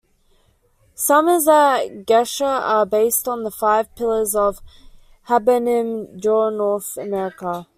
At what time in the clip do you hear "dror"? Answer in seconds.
6.19-6.49